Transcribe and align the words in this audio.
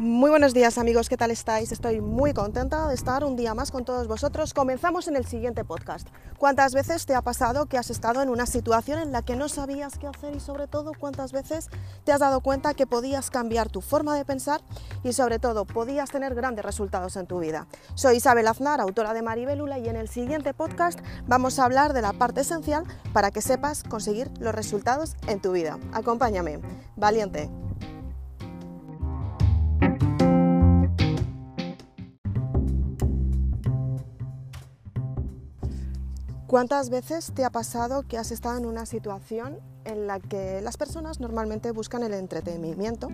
Muy 0.00 0.30
buenos 0.30 0.54
días 0.54 0.78
amigos, 0.78 1.10
¿qué 1.10 1.18
tal 1.18 1.30
estáis? 1.30 1.72
Estoy 1.72 2.00
muy 2.00 2.32
contenta 2.32 2.88
de 2.88 2.94
estar 2.94 3.22
un 3.22 3.36
día 3.36 3.52
más 3.52 3.70
con 3.70 3.84
todos 3.84 4.08
vosotros. 4.08 4.54
Comenzamos 4.54 5.08
en 5.08 5.16
el 5.16 5.26
siguiente 5.26 5.62
podcast. 5.62 6.08
¿Cuántas 6.38 6.72
veces 6.72 7.04
te 7.04 7.14
ha 7.14 7.20
pasado 7.20 7.66
que 7.66 7.76
has 7.76 7.90
estado 7.90 8.22
en 8.22 8.30
una 8.30 8.46
situación 8.46 8.98
en 8.98 9.12
la 9.12 9.20
que 9.20 9.36
no 9.36 9.50
sabías 9.50 9.98
qué 9.98 10.06
hacer 10.06 10.34
y 10.34 10.40
sobre 10.40 10.68
todo 10.68 10.92
cuántas 10.98 11.32
veces 11.32 11.68
te 12.04 12.12
has 12.12 12.20
dado 12.20 12.40
cuenta 12.40 12.72
que 12.72 12.86
podías 12.86 13.28
cambiar 13.28 13.68
tu 13.68 13.82
forma 13.82 14.16
de 14.16 14.24
pensar 14.24 14.62
y 15.04 15.12
sobre 15.12 15.38
todo 15.38 15.66
podías 15.66 16.10
tener 16.10 16.34
grandes 16.34 16.64
resultados 16.64 17.16
en 17.16 17.26
tu 17.26 17.38
vida? 17.38 17.66
Soy 17.94 18.16
Isabel 18.16 18.48
Aznar, 18.48 18.80
autora 18.80 19.12
de 19.12 19.20
Maribelula 19.20 19.78
y 19.78 19.90
en 19.90 19.96
el 19.96 20.08
siguiente 20.08 20.54
podcast 20.54 20.98
vamos 21.26 21.58
a 21.58 21.66
hablar 21.66 21.92
de 21.92 22.00
la 22.00 22.14
parte 22.14 22.40
esencial 22.40 22.84
para 23.12 23.30
que 23.30 23.42
sepas 23.42 23.82
conseguir 23.82 24.30
los 24.40 24.54
resultados 24.54 25.14
en 25.26 25.42
tu 25.42 25.52
vida. 25.52 25.78
Acompáñame, 25.92 26.58
valiente. 26.96 27.50
¿Cuántas 36.50 36.90
veces 36.90 37.30
te 37.32 37.44
ha 37.44 37.50
pasado 37.50 38.02
que 38.02 38.18
has 38.18 38.32
estado 38.32 38.58
en 38.58 38.66
una 38.66 38.84
situación 38.84 39.60
en 39.84 40.08
la 40.08 40.18
que 40.18 40.60
las 40.60 40.76
personas 40.76 41.20
normalmente 41.20 41.70
buscan 41.70 42.02
el 42.02 42.12
entretenimiento 42.12 43.06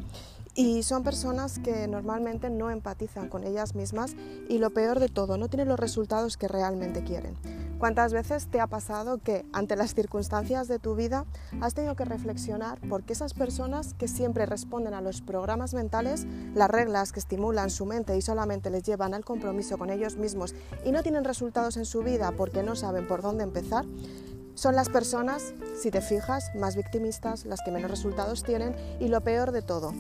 y 0.55 0.83
son 0.85 1.05
personas 1.05 1.59
que 1.59 1.87
normalmente 1.87 2.49
no 2.49 2.71
empatizan 2.71 3.29
con 3.29 3.45
ellas 3.45 3.75
mismas 3.75 4.17
y 4.49 4.57
lo 4.57 4.71
peor 4.71 5.01
de 5.01 5.11
todo, 5.11 5.37
no 5.37 5.49
tienen 5.49 5.69
los 5.69 5.79
resultados 5.79 6.39
que 6.39 6.49
realmente 6.49 7.05
quieren? 7.05 7.37
¿Cuántas 7.79 8.15
veces 8.15 8.47
te 8.47 8.59
ha 8.61 8.67
pasado 8.67 9.19
que 9.19 9.45
ante 9.53 9.77
las 9.77 9.95
circunstancias 9.95 10.67
de 10.67 10.79
tu 10.79 10.95
vida 10.95 11.27
has 11.61 11.75
tenido 11.75 11.95
que 11.95 12.07
reflexionar 12.07 12.81
porque 12.89 13.13
esas 13.13 13.35
personas 13.35 13.93
que 13.93 14.09
siempre 14.09 14.47
responden 14.47 14.95
a 14.95 15.03
los 15.03 15.21
programas 15.21 15.75
mentales, 15.75 16.27
las 16.55 16.71
reglas 16.71 17.13
que 17.13 17.21
estimulan 17.21 17.69
su 17.69 17.85
mente 17.85 18.17
y 18.17 18.23
solamente 18.23 18.71
les 18.71 18.83
llevan 18.83 19.13
al 19.13 19.27
compromiso 19.27 19.77
con 19.77 19.91
ellos 19.91 20.17
mismos 20.17 20.55
y 20.87 20.91
no 20.93 21.03
tienen 21.03 21.25
resultados 21.25 21.77
en 21.77 21.85
su 21.85 22.03
vida 22.03 22.33
porque 22.33 22.63
no 22.63 22.77
saben 22.77 23.07
por 23.07 23.21
dónde 23.21 23.45
empezar, 23.45 23.85
son 24.55 24.75
las 24.75 24.89
personas, 24.89 25.53
si 25.79 25.91
te 25.91 26.01
fijas, 26.01 26.51
más 26.55 26.77
victimistas, 26.77 27.45
las 27.45 27.61
que 27.63 27.71
menos 27.71 27.91
resultados 27.91 28.43
tienen 28.43 28.75
y 29.01 29.09
lo 29.09 29.21
peor 29.21 29.53
de 29.53 29.61
todo, 29.61 29.93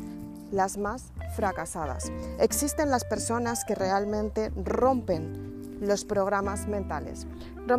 las 0.51 0.79
más 0.79 1.13
fracasadas. 1.35 2.11
Existen 2.39 2.89
las 2.89 3.05
personas 3.05 3.67
que 3.67 3.75
realmente 3.75 4.51
rompen 4.57 5.79
los 5.83 6.07
programas 6.07 6.67
mentales. 6.67 7.27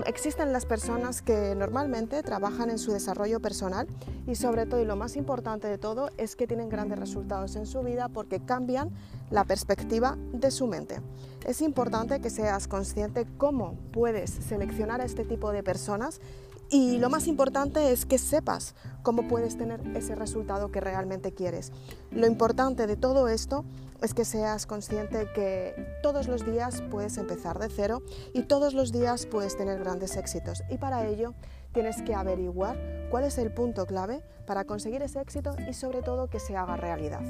Existen 0.05 0.51
las 0.51 0.65
personas 0.65 1.21
que 1.21 1.55
normalmente 1.55 2.21
trabajan 2.21 2.69
en 2.69 2.77
su 2.77 2.91
desarrollo 2.91 3.39
personal 3.39 3.87
y 4.27 4.35
sobre 4.35 4.65
todo 4.65 4.81
y 4.81 4.85
lo 4.85 4.97
más 4.97 5.15
importante 5.15 5.67
de 5.67 5.77
todo 5.77 6.09
es 6.17 6.35
que 6.35 6.45
tienen 6.45 6.67
grandes 6.67 6.99
resultados 6.99 7.55
en 7.55 7.65
su 7.65 7.81
vida 7.83 8.09
porque 8.09 8.41
cambian 8.41 8.91
la 9.29 9.45
perspectiva 9.45 10.17
de 10.33 10.51
su 10.51 10.67
mente. 10.67 10.99
Es 11.45 11.61
importante 11.61 12.19
que 12.19 12.29
seas 12.29 12.67
consciente 12.67 13.25
cómo 13.37 13.75
puedes 13.93 14.29
seleccionar 14.29 14.99
a 14.99 15.05
este 15.05 15.23
tipo 15.23 15.53
de 15.53 15.63
personas 15.63 16.19
y 16.69 16.97
lo 16.97 17.09
más 17.09 17.27
importante 17.27 17.93
es 17.93 18.05
que 18.05 18.17
sepas 18.17 18.75
cómo 19.03 19.29
puedes 19.29 19.57
tener 19.57 19.79
ese 19.95 20.15
resultado 20.15 20.69
que 20.69 20.81
realmente 20.81 21.31
quieres. 21.31 21.71
Lo 22.11 22.27
importante 22.27 22.87
de 22.87 22.97
todo 22.97 23.29
esto 23.29 23.63
es 24.01 24.13
que 24.13 24.25
seas 24.25 24.65
consciente 24.65 25.27
que 25.33 25.99
todos 26.03 26.27
los 26.27 26.45
días 26.45 26.83
puedes 26.91 27.17
empezar 27.17 27.59
de 27.59 27.69
cero 27.69 28.03
y 28.33 28.43
todos 28.43 28.73
los 28.73 28.91
días 28.91 29.25
puedes 29.25 29.57
tener 29.57 29.79
grandes 29.79 30.17
éxitos. 30.17 30.63
Y 30.69 30.77
para 30.77 31.07
ello 31.07 31.33
tienes 31.73 32.01
que 32.01 32.13
averiguar 32.13 32.77
cuál 33.09 33.23
es 33.23 33.37
el 33.37 33.53
punto 33.53 33.85
clave 33.85 34.23
para 34.45 34.65
conseguir 34.65 35.01
ese 35.01 35.21
éxito 35.21 35.55
y 35.69 35.73
sobre 35.73 36.01
todo 36.01 36.29
que 36.29 36.39
se 36.39 36.55
haga 36.55 36.77
realidad. 36.77 37.21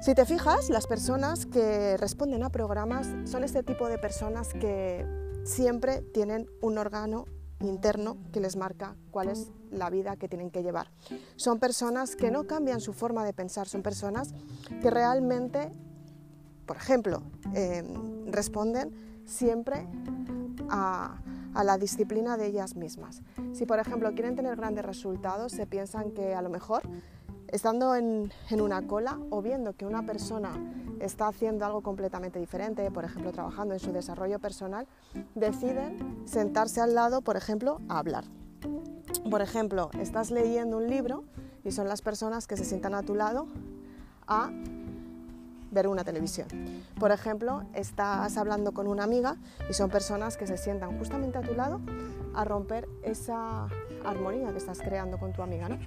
Si 0.00 0.14
te 0.14 0.26
fijas, 0.26 0.68
las 0.68 0.86
personas 0.86 1.46
que 1.46 1.96
responden 1.96 2.42
a 2.42 2.50
programas 2.50 3.08
son 3.24 3.44
este 3.44 3.62
tipo 3.62 3.88
de 3.88 3.98
personas 3.98 4.52
que 4.52 5.06
siempre 5.44 6.02
tienen 6.02 6.48
un 6.60 6.78
órgano 6.78 7.26
interno 7.68 8.16
que 8.32 8.40
les 8.40 8.56
marca 8.56 8.96
cuál 9.10 9.28
es 9.28 9.50
la 9.70 9.90
vida 9.90 10.16
que 10.16 10.28
tienen 10.28 10.50
que 10.50 10.62
llevar. 10.62 10.88
Son 11.36 11.58
personas 11.58 12.16
que 12.16 12.30
no 12.30 12.44
cambian 12.44 12.80
su 12.80 12.92
forma 12.92 13.24
de 13.24 13.32
pensar, 13.32 13.68
son 13.68 13.82
personas 13.82 14.34
que 14.80 14.90
realmente, 14.90 15.70
por 16.66 16.76
ejemplo, 16.76 17.22
em, 17.54 18.26
responden 18.26 18.92
siempre 19.24 19.86
a, 20.68 21.20
a 21.54 21.64
la 21.64 21.78
disciplina 21.78 22.36
de 22.36 22.46
ellas 22.46 22.76
mismas. 22.76 23.22
Si, 23.52 23.66
por 23.66 23.78
ejemplo, 23.78 24.12
quieren 24.14 24.36
tener 24.36 24.56
grandes 24.56 24.84
resultados, 24.84 25.52
se 25.52 25.66
piensan 25.66 26.12
que 26.12 26.34
a 26.34 26.42
lo 26.42 26.50
mejor 26.50 26.82
estando 27.52 27.94
en, 27.94 28.32
una 28.50 28.86
cola 28.86 29.18
o 29.30 29.42
viendo 29.42 29.74
que 29.74 29.86
una 29.86 30.04
persona 30.04 30.52
está 31.04 31.28
haciendo 31.28 31.64
algo 31.66 31.82
completamente 31.82 32.38
diferente, 32.38 32.90
por 32.90 33.04
ejemplo, 33.04 33.32
trabajando 33.32 33.74
en 33.74 33.80
su 33.80 33.92
desarrollo 33.92 34.38
personal, 34.38 34.86
deciden 35.34 36.22
sentarse 36.26 36.80
al 36.80 36.94
lado, 36.94 37.22
por 37.22 37.36
ejemplo, 37.36 37.80
a 37.88 37.98
hablar. 37.98 38.24
Por 39.28 39.42
ejemplo, 39.42 39.90
estás 39.98 40.30
leyendo 40.30 40.76
un 40.76 40.88
libro 40.88 41.24
y 41.64 41.72
son 41.72 41.88
las 41.88 42.02
personas 42.02 42.46
que 42.46 42.56
se 42.56 42.64
sientan 42.64 42.94
a 42.94 43.02
tu 43.02 43.14
lado 43.14 43.46
a 44.26 44.50
ver 45.72 45.88
una 45.88 46.04
televisión. 46.04 46.48
Por 47.00 47.10
ejemplo, 47.10 47.64
estás 47.74 48.36
hablando 48.36 48.72
con 48.72 48.86
una 48.86 49.04
amiga 49.04 49.36
y 49.68 49.72
son 49.72 49.90
personas 49.90 50.36
que 50.36 50.46
se 50.46 50.56
sientan 50.56 50.98
justamente 50.98 51.38
a 51.38 51.40
tu 51.40 51.54
lado 51.54 51.80
a 52.34 52.44
romper 52.44 52.88
esa 53.02 53.66
armonía 54.04 54.52
que 54.52 54.58
estás 54.58 54.78
creando 54.78 55.18
con 55.18 55.32
tu 55.32 55.42
amiga. 55.42 55.68
¿no? 55.68 55.78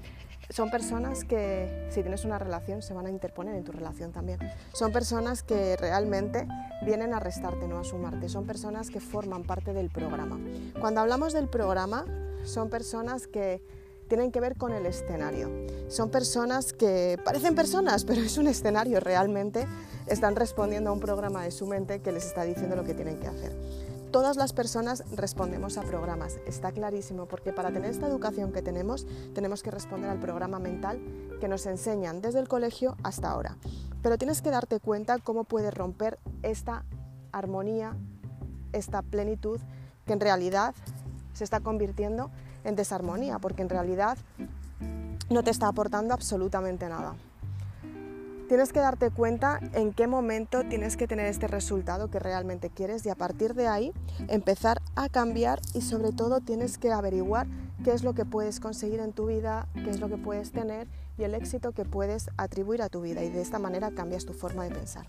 Son 0.50 0.70
personas 0.70 1.24
que, 1.24 1.88
si 1.90 2.02
tienes 2.02 2.26
una 2.26 2.38
relación, 2.38 2.82
se 2.82 2.94
van 2.94 3.08
a 3.08 3.10
interponer 3.10 3.56
en 3.56 3.64
tu 3.64 3.72
relación 3.72 4.12
también. 4.12 4.40
Son 4.74 4.92
personas 4.92 5.44
que 5.44 5.76
realmente 5.78 6.48
vienen 6.86 7.14
a 7.14 7.20
restarte, 7.20 7.68
no 7.68 7.80
a 7.80 7.84
sumarte. 7.84 8.30
Son 8.30 8.46
personas 8.46 8.90
que 8.90 9.00
forman 9.00 9.44
parte 9.44 9.74
del 9.74 9.90
programa. 9.90 10.40
Cuando 10.80 11.02
hablamos 11.02 11.34
del 11.34 11.48
programa, 11.48 12.06
son 12.44 12.70
personas 12.70 13.28
que 13.28 13.62
tienen 14.08 14.32
que 14.32 14.40
ver 14.40 14.56
con 14.56 14.72
el 14.72 14.86
escenario. 14.86 15.50
Son 15.88 16.12
personas 16.12 16.74
que 16.74 17.18
parecen 17.26 17.56
personas, 17.56 18.06
pero 18.06 18.22
es 18.22 18.38
un 18.38 18.48
escenario 18.48 19.00
realmente. 19.00 19.68
Están 20.06 20.36
respondiendo 20.36 20.92
a 20.92 20.94
un 20.94 21.00
programa 21.00 21.44
de 21.44 21.52
su 21.52 21.66
mente 21.66 22.00
que 22.02 22.12
les 22.12 22.26
está 22.26 22.44
diciendo 22.44 22.76
lo 22.76 22.84
que 22.84 22.94
tienen 22.94 23.20
que 23.20 23.28
hacer 23.28 23.85
todas 24.16 24.38
las 24.38 24.54
personas 24.54 25.04
respondemos 25.12 25.78
a 25.78 25.82
programas, 25.82 26.38
está 26.48 26.72
clarísimo, 26.72 27.26
porque 27.26 27.52
para 27.52 27.74
tener 27.74 27.92
esta 27.92 28.08
educación 28.08 28.54
que 28.54 28.62
tenemos, 28.62 29.06
tenemos 29.34 29.62
que 29.62 29.72
responder 29.72 30.10
al 30.10 30.22
programa 30.22 30.58
mental 30.58 31.02
que 31.42 31.50
nos 31.50 31.66
enseñan 31.66 32.22
desde 32.22 32.40
el 32.40 32.48
colegio 32.48 32.96
hasta 33.04 33.30
ahora. 33.30 33.58
Pero 34.02 34.18
tienes 34.18 34.42
que 34.42 34.52
darte 34.52 34.80
cuenta 34.80 35.20
cómo 35.20 35.44
puedes 35.44 35.74
romper 35.74 36.18
esta 36.44 36.86
armonía, 37.34 37.98
esta 38.72 39.02
plenitud, 39.02 39.60
que 40.06 40.14
en 40.14 40.22
realidad 40.22 40.74
se 41.34 41.44
está 41.44 41.60
convirtiendo 41.60 42.32
en 42.64 42.78
desarmonía, 42.78 43.38
porque 43.40 43.64
en 43.64 43.70
realidad 43.70 44.18
no 45.30 45.44
te 45.44 45.52
está 45.52 45.68
aportando 45.68 46.14
absolutamente 46.14 46.88
nada. 46.88 47.16
Tienes 48.48 48.72
que 48.72 48.80
darte 48.80 49.10
cuenta 49.10 49.60
en 49.74 49.92
qué 49.92 50.06
momento 50.06 50.64
tienes 50.70 50.98
que 50.98 51.08
tener 51.08 51.26
este 51.26 51.48
resultado 51.48 52.12
que 52.12 52.20
realmente 52.20 52.70
quieres 52.70 53.04
y 53.06 53.10
a 53.10 53.16
partir 53.16 53.56
de 53.56 53.68
ahí 53.68 53.92
empezar 54.28 54.84
a 54.96 55.10
cambiar 55.10 55.60
y 55.74 55.82
sobre 55.82 56.12
todo 56.12 56.42
tienes 56.42 56.78
que 56.78 56.92
averiguar 56.92 57.48
qué 57.84 57.92
es 57.92 58.04
lo 58.04 58.14
que 58.14 58.24
puedes 58.24 58.60
conseguir 58.60 59.00
en 59.00 59.14
tu 59.14 59.26
vida, 59.26 59.68
qué 59.74 59.90
es 59.90 60.00
lo 60.00 60.10
que 60.10 60.18
puedes 60.18 60.52
tener 60.52 60.88
y 61.18 61.24
el 61.24 61.34
éxito 61.34 61.72
que 61.72 61.86
puedes 61.86 62.30
atribuir 62.38 62.84
a 62.84 62.90
tu 62.90 63.02
vida 63.02 63.24
y 63.24 63.32
de 63.32 63.42
esta 63.42 63.58
manera 63.58 63.90
cambias 63.90 64.26
tu 64.26 64.34
forma 64.34 64.64
de 64.64 64.70
pensar. 64.70 65.08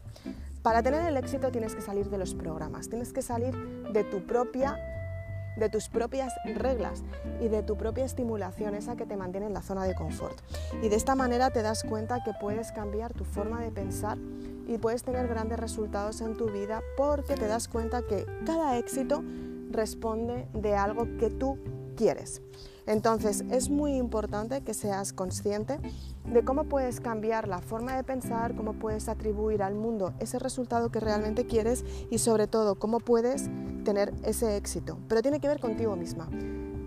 Para 0.62 0.82
tener 0.82 1.06
el 1.06 1.18
éxito 1.18 1.50
tienes 1.50 1.74
que 1.74 1.82
salir 1.82 2.08
de 2.08 2.16
los 2.16 2.34
programas, 2.34 2.88
tienes 2.88 3.12
que 3.12 3.20
salir 3.20 3.54
de 3.92 4.02
tu 4.02 4.26
propia 4.26 4.78
de 5.56 5.68
tus 5.68 5.88
propias 5.88 6.32
reglas 6.44 7.02
y 7.40 7.48
de 7.48 7.62
tu 7.62 7.76
propia 7.76 8.04
estimulación, 8.04 8.74
esa 8.74 8.96
que 8.96 9.06
te 9.06 9.16
mantiene 9.16 9.46
en 9.46 9.54
la 9.54 9.62
zona 9.62 9.84
de 9.84 9.94
confort. 9.94 10.38
Y 10.82 10.88
de 10.88 10.96
esta 10.96 11.14
manera 11.14 11.50
te 11.50 11.62
das 11.62 11.82
cuenta 11.82 12.22
que 12.24 12.32
puedes 12.40 12.72
cambiar 12.72 13.14
tu 13.14 13.24
forma 13.24 13.60
de 13.60 13.70
pensar 13.70 14.18
y 14.66 14.78
puedes 14.78 15.04
tener 15.04 15.28
grandes 15.28 15.58
resultados 15.58 16.20
en 16.20 16.36
tu 16.36 16.46
vida 16.46 16.82
porque 16.96 17.34
te 17.34 17.46
das 17.46 17.68
cuenta 17.68 18.02
que 18.02 18.26
cada 18.44 18.78
éxito 18.78 19.22
responde 19.70 20.48
de 20.52 20.74
algo 20.74 21.06
que 21.18 21.30
tú 21.30 21.58
quieres. 21.96 22.42
Entonces 22.86 23.44
es 23.50 23.68
muy 23.68 23.96
importante 23.96 24.62
que 24.62 24.72
seas 24.72 25.12
consciente 25.12 25.80
de 26.24 26.44
cómo 26.44 26.64
puedes 26.64 27.00
cambiar 27.00 27.48
la 27.48 27.60
forma 27.60 27.96
de 27.96 28.04
pensar, 28.04 28.54
cómo 28.54 28.74
puedes 28.74 29.08
atribuir 29.08 29.62
al 29.62 29.74
mundo 29.74 30.14
ese 30.20 30.38
resultado 30.38 30.90
que 30.90 31.00
realmente 31.00 31.46
quieres 31.46 31.84
y 32.10 32.18
sobre 32.18 32.46
todo 32.46 32.76
cómo 32.76 33.00
puedes 33.00 33.50
tener 33.86 34.12
ese 34.24 34.56
éxito. 34.56 34.98
Pero 35.08 35.22
tiene 35.22 35.40
que 35.40 35.48
ver 35.48 35.60
contigo 35.60 35.94
misma. 35.96 36.28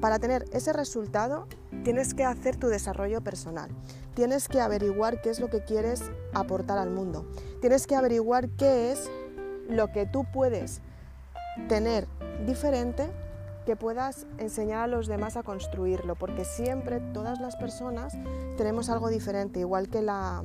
Para 0.02 0.20
tener 0.20 0.46
ese 0.52 0.74
resultado 0.74 1.48
tienes 1.84 2.14
que 2.14 2.26
hacer 2.26 2.58
tu 2.58 2.68
desarrollo 2.68 3.22
personal. 3.22 3.72
Tienes 4.14 4.50
que 4.50 4.60
averiguar 4.60 5.22
qué 5.22 5.30
es 5.30 5.40
lo 5.40 5.50
que 5.50 5.64
quieres 5.64 6.04
aportar 6.34 6.78
al 6.78 6.90
mundo. 6.90 7.26
Tienes 7.62 7.88
que 7.88 7.96
averiguar 7.96 8.50
qué 8.50 8.92
es 8.92 9.10
lo 9.70 9.88
que 9.92 10.06
tú 10.06 10.26
puedes 10.32 10.82
tener 11.70 12.06
diferente 12.46 13.10
que 13.66 13.76
puedas 13.76 14.26
enseñar 14.40 14.84
a 14.84 14.88
los 14.88 15.08
demás 15.08 15.38
a 15.38 15.44
construirlo, 15.44 16.16
porque 16.16 16.44
siempre 16.44 17.00
todas 17.14 17.40
las 17.40 17.56
personas 17.56 18.18
tenemos 18.58 18.90
algo 18.90 19.10
diferente, 19.10 19.60
igual 19.60 19.90
que 19.90 20.02
la, 20.02 20.44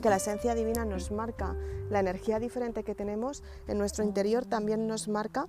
que 0.00 0.10
la 0.10 0.16
esencia 0.16 0.54
divina 0.54 0.84
nos 0.84 1.10
marca 1.10 1.56
la 1.90 2.00
energía 2.00 2.38
diferente 2.38 2.82
que 2.82 2.94
tenemos 2.94 3.42
en 3.68 3.78
nuestro 3.78 4.04
interior, 4.04 4.44
también 4.44 4.86
nos 4.86 5.08
marca 5.08 5.46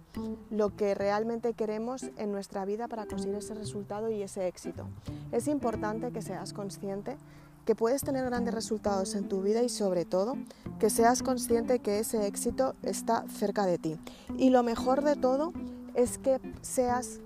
lo 0.49 0.75
que 0.75 0.93
realmente 0.93 1.53
queremos 1.53 2.11
en 2.17 2.31
nuestra 2.31 2.65
vida 2.65 2.87
para 2.87 3.05
conseguir 3.05 3.35
ese 3.37 3.53
resultado 3.53 4.09
y 4.09 4.21
ese 4.21 4.47
éxito. 4.47 4.87
Es 5.31 5.47
importante 5.47 6.11
que 6.11 6.21
seas 6.21 6.53
consciente 6.53 7.17
que 7.65 7.75
puedes 7.75 8.03
tener 8.03 8.23
grandes 8.25 8.53
resultados 8.53 9.15
en 9.15 9.27
tu 9.27 9.41
vida 9.41 9.63
y 9.63 9.69
sobre 9.69 10.05
todo 10.05 10.37
que 10.79 10.89
seas 10.89 11.23
consciente 11.23 11.79
que 11.79 11.99
ese 11.99 12.27
éxito 12.27 12.75
está 12.83 13.25
cerca 13.27 13.65
de 13.65 13.79
ti. 13.79 13.99
Y 14.37 14.51
lo 14.51 14.61
mejor 14.61 15.03
de 15.03 15.15
todo 15.15 15.51
es 15.95 16.17
que 16.17 16.39
seas 16.61 17.21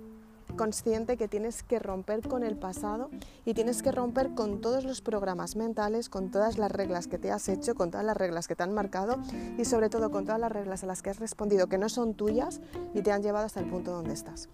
consciente 0.59 1.15
que 1.15 1.29
tienes 1.29 1.63
que 1.63 1.79
romper 1.79 2.27
con 2.27 2.43
el 2.43 2.57
pasado 2.57 3.09
y 3.45 3.53
tienes 3.53 3.81
que 3.81 3.93
romper 3.93 4.31
con 4.35 4.59
todos 4.59 4.83
los 4.83 4.99
programas 4.99 5.55
mentales, 5.55 6.09
con 6.09 6.31
todas 6.31 6.57
las 6.57 6.69
reglas 6.69 7.07
que 7.07 7.17
te 7.17 7.31
has 7.31 7.47
hecho, 7.47 7.75
con 7.75 7.91
todas 7.91 8.05
las 8.05 8.17
reglas 8.17 8.45
que 8.45 8.57
te 8.57 8.63
han 8.63 8.73
marcado 8.73 9.15
y 9.57 9.63
sobre 9.63 9.87
todo 9.87 10.11
con 10.11 10.25
todas 10.25 10.41
las 10.41 10.51
reglas 10.51 10.83
a 10.83 10.87
las 10.87 11.01
que 11.01 11.11
has 11.11 11.19
respondido 11.19 11.67
que 11.67 11.77
no 11.77 11.87
son 11.87 12.13
tuyas 12.13 12.59
y 12.93 13.01
te 13.03 13.13
han 13.13 13.23
llevado 13.23 13.45
hasta 13.45 13.61
el 13.61 13.69
punto 13.69 13.93
donde 13.93 14.13
estás. 14.13 14.49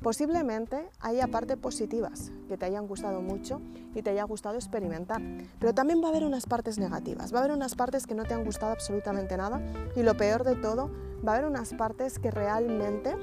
Posiblemente 0.00 0.88
haya 1.00 1.26
partes 1.26 1.56
positivas 1.56 2.30
que 2.46 2.56
te 2.56 2.64
hayan 2.64 2.86
gustado 2.86 3.20
mucho 3.20 3.60
y 3.96 4.02
te 4.02 4.10
haya 4.10 4.22
gustado 4.22 4.54
experimentar, 4.54 5.20
pero 5.58 5.74
también 5.74 6.00
va 6.00 6.06
a 6.06 6.10
haber 6.10 6.22
unas 6.22 6.46
partes 6.46 6.78
negativas, 6.78 7.34
va 7.34 7.38
a 7.38 7.40
haber 7.40 7.56
unas 7.56 7.74
partes 7.74 8.06
que 8.06 8.14
no 8.14 8.22
te 8.22 8.32
han 8.32 8.44
gustado 8.44 8.70
absolutamente 8.70 9.36
nada 9.36 9.60
y 9.96 10.04
lo 10.04 10.16
peor 10.16 10.44
de 10.44 10.54
todo, 10.54 10.88
va 11.26 11.32
a 11.32 11.34
haber 11.34 11.50
unas 11.50 11.74
partes 11.74 12.20
que 12.20 12.30
realmente 12.30 13.16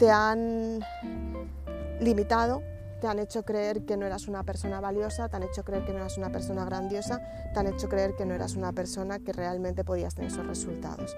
te 0.00 0.10
han 0.10 0.80
limitado, 2.00 2.62
te 3.02 3.06
han 3.06 3.18
hecho 3.18 3.42
creer 3.42 3.84
que 3.84 3.98
no 3.98 4.06
eras 4.06 4.28
una 4.28 4.44
persona 4.44 4.80
valiosa, 4.80 5.28
te 5.28 5.36
han 5.36 5.42
hecho 5.42 5.62
creer 5.62 5.84
que 5.84 5.92
no 5.92 5.98
eras 5.98 6.16
una 6.16 6.32
persona 6.32 6.64
grandiosa, 6.64 7.20
te 7.52 7.60
han 7.60 7.66
hecho 7.66 7.86
creer 7.90 8.16
que 8.16 8.24
no 8.24 8.32
eras 8.32 8.56
una 8.56 8.72
persona 8.72 9.18
que 9.18 9.34
realmente 9.34 9.84
podías 9.84 10.14
tener 10.14 10.32
esos 10.32 10.46
resultados. 10.46 11.14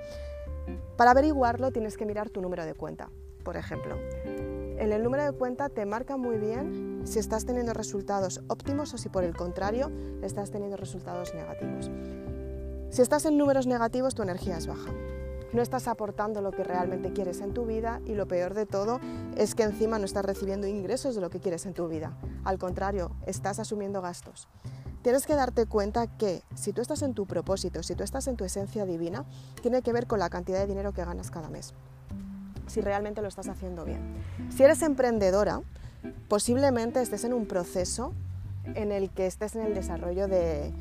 Para 0.96 1.12
averiguarlo 1.12 1.70
tienes 1.70 1.96
que 1.96 2.06
mirar 2.06 2.30
tu 2.30 2.40
número 2.42 2.64
de 2.64 2.74
cuenta, 2.74 3.08
por 3.44 3.56
ejemplo. 3.56 3.96
En 4.26 4.92
el 4.92 5.04
número 5.04 5.22
de 5.22 5.30
cuenta 5.30 5.68
te 5.68 5.86
marca 5.86 6.16
muy 6.16 6.38
bien 6.38 7.02
si 7.04 7.20
estás 7.20 7.46
teniendo 7.46 7.74
resultados 7.74 8.40
óptimos 8.48 8.92
o 8.94 8.98
si 8.98 9.08
por 9.08 9.22
el 9.22 9.36
contrario 9.36 9.92
estás 10.22 10.50
teniendo 10.50 10.76
resultados 10.76 11.34
negativos. 11.34 11.88
Si 12.90 13.00
estás 13.00 13.26
en 13.26 13.38
números 13.38 13.68
negativos 13.68 14.16
tu 14.16 14.24
energía 14.24 14.58
es 14.58 14.66
baja 14.66 14.90
no 15.52 15.62
estás 15.62 15.88
aportando 15.88 16.40
lo 16.40 16.50
que 16.50 16.64
realmente 16.64 17.12
quieres 17.12 17.40
en 17.40 17.52
tu 17.52 17.66
vida 17.66 18.00
y 18.06 18.14
lo 18.14 18.26
peor 18.26 18.54
de 18.54 18.66
todo 18.66 19.00
es 19.36 19.54
que 19.54 19.62
encima 19.62 19.98
no 19.98 20.04
estás 20.04 20.24
recibiendo 20.24 20.66
ingresos 20.66 21.14
de 21.14 21.20
lo 21.20 21.30
que 21.30 21.40
quieres 21.40 21.66
en 21.66 21.74
tu 21.74 21.88
vida. 21.88 22.16
Al 22.44 22.58
contrario, 22.58 23.12
estás 23.26 23.58
asumiendo 23.58 24.00
gastos. 24.00 24.48
Tienes 25.02 25.26
que 25.26 25.34
darte 25.34 25.66
cuenta 25.66 26.06
que 26.06 26.42
si 26.54 26.72
tú 26.72 26.80
estás 26.80 27.02
en 27.02 27.12
tu 27.12 27.26
propósito, 27.26 27.82
si 27.82 27.94
tú 27.94 28.04
estás 28.04 28.28
en 28.28 28.36
tu 28.36 28.44
esencia 28.44 28.86
divina, 28.86 29.24
tiene 29.60 29.82
que 29.82 29.92
ver 29.92 30.06
con 30.06 30.20
la 30.20 30.30
cantidad 30.30 30.60
de 30.60 30.66
dinero 30.66 30.92
que 30.92 31.04
ganas 31.04 31.30
cada 31.30 31.48
mes. 31.48 31.74
Si 32.68 32.80
realmente 32.80 33.20
lo 33.20 33.28
estás 33.28 33.48
haciendo 33.48 33.84
bien. 33.84 34.00
Si 34.56 34.62
eres 34.62 34.80
emprendedora, 34.82 35.60
posiblemente 36.28 37.02
estés 37.02 37.24
en 37.24 37.32
un 37.32 37.46
proceso 37.46 38.12
en 38.64 38.92
el 38.92 39.10
que 39.10 39.26
estés 39.26 39.56
en 39.56 39.62
el 39.62 39.74
desarrollo 39.74 40.28
de, 40.28 40.72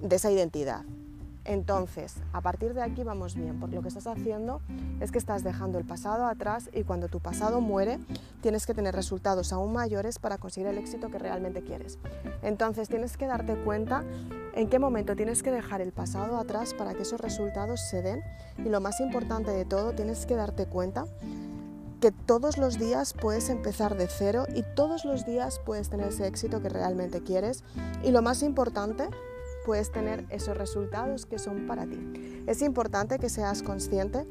de 0.00 0.16
esa 0.16 0.30
identidad, 0.30 0.82
entonces, 1.44 2.14
a 2.32 2.40
partir 2.40 2.72
de 2.72 2.82
aquí 2.82 3.02
vamos 3.02 3.34
bien, 3.34 3.58
porque 3.58 3.74
lo 3.74 3.82
que 3.82 3.88
estás 3.88 4.06
haciendo 4.06 4.60
es 5.00 5.10
que 5.10 5.18
estás 5.18 5.42
dejando 5.42 5.78
el 5.78 5.84
pasado 5.84 6.26
atrás 6.26 6.70
y 6.72 6.84
cuando 6.84 7.08
tu 7.08 7.20
pasado 7.20 7.60
muere 7.60 7.98
tienes 8.40 8.64
que 8.66 8.74
tener 8.74 8.94
resultados 8.94 9.52
aún 9.52 9.72
mayores 9.72 10.18
para 10.18 10.38
conseguir 10.38 10.68
el 10.68 10.78
éxito 10.78 11.10
que 11.10 11.18
realmente 11.18 11.62
quieres. 11.62 11.98
Entonces 12.42 12.88
tienes 12.88 13.16
que 13.16 13.26
darte 13.26 13.56
cuenta 13.56 14.04
en 14.54 14.68
qué 14.68 14.78
momento 14.78 15.16
tienes 15.16 15.42
que 15.42 15.50
dejar 15.50 15.80
el 15.80 15.92
pasado 15.92 16.36
atrás 16.38 16.74
para 16.74 16.94
que 16.94 17.02
esos 17.02 17.20
resultados 17.20 17.80
se 17.80 18.02
den 18.02 18.22
y 18.58 18.68
lo 18.68 18.80
más 18.80 19.00
importante 19.00 19.50
de 19.50 19.64
todo, 19.64 19.92
tienes 19.92 20.26
que 20.26 20.36
darte 20.36 20.66
cuenta 20.66 21.06
que 22.00 22.12
todos 22.12 22.58
los 22.58 22.78
días 22.78 23.14
puedes 23.14 23.48
empezar 23.48 23.96
de 23.96 24.08
cero 24.08 24.46
y 24.54 24.64
todos 24.74 25.04
los 25.04 25.24
días 25.24 25.60
puedes 25.64 25.88
tener 25.88 26.08
ese 26.08 26.26
éxito 26.26 26.60
que 26.60 26.68
realmente 26.68 27.22
quieres 27.22 27.62
y 28.02 28.10
lo 28.10 28.22
más 28.22 28.42
importante 28.42 29.08
puedes 29.64 29.90
tener 29.90 30.26
esos 30.30 30.56
resultados 30.56 31.26
que 31.26 31.38
son 31.38 31.66
para 31.66 31.86
ti. 31.86 32.42
Es 32.46 32.62
importante 32.62 33.18
que 33.18 33.28
seas 33.28 33.62
consciente 33.62 34.26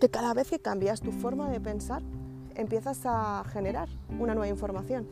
que 0.00 0.08
cada 0.08 0.34
vez 0.34 0.50
que 0.50 0.58
cambias 0.58 1.00
tu 1.00 1.12
forma 1.12 1.50
de 1.50 1.60
pensar, 1.60 2.02
empiezas 2.54 3.00
a 3.04 3.44
generar 3.52 3.88
una 4.18 4.34
nueva 4.34 4.48
información. 4.48 5.06